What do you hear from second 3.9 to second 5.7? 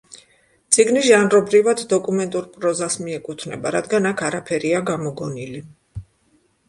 აქ არაფერია გამოგონილი.